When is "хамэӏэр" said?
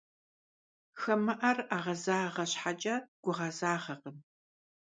0.99-1.57